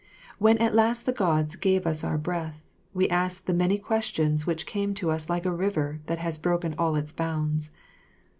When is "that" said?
6.07-6.17